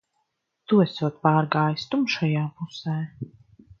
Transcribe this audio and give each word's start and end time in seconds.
Tu 0.71 0.79
esot 0.85 1.21
pārgājis 1.27 1.85
tumšajā 1.93 2.47
pusē. 2.63 2.97